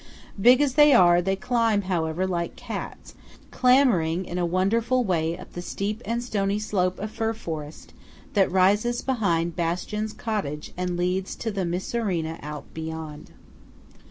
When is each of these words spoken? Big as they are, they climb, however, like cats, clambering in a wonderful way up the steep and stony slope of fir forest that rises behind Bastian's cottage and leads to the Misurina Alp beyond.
Big 0.41 0.61
as 0.61 0.73
they 0.73 0.93
are, 0.93 1.21
they 1.21 1.35
climb, 1.35 1.83
however, 1.83 2.25
like 2.25 2.55
cats, 2.55 3.13
clambering 3.51 4.25
in 4.25 4.39
a 4.39 4.45
wonderful 4.47 5.03
way 5.03 5.37
up 5.37 5.53
the 5.53 5.61
steep 5.61 6.01
and 6.05 6.23
stony 6.23 6.57
slope 6.57 6.97
of 6.97 7.11
fir 7.11 7.33
forest 7.33 7.93
that 8.33 8.51
rises 8.51 9.03
behind 9.03 9.55
Bastian's 9.55 10.11
cottage 10.13 10.73
and 10.75 10.97
leads 10.97 11.35
to 11.35 11.51
the 11.51 11.65
Misurina 11.65 12.39
Alp 12.41 12.65
beyond. 12.73 13.29